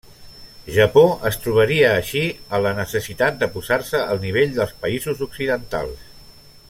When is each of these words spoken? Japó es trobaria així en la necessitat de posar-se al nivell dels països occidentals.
Japó 0.75 1.03
es 1.29 1.35
trobaria 1.43 1.91
així 1.97 2.23
en 2.57 2.65
la 2.67 2.71
necessitat 2.79 3.37
de 3.43 3.51
posar-se 3.59 4.03
al 4.15 4.23
nivell 4.25 4.57
dels 4.57 4.75
països 4.87 5.23
occidentals. 5.29 6.09